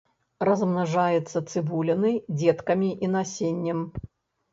[0.47, 3.85] Размнажаецца цыбулінай, дзеткамі і насеннем.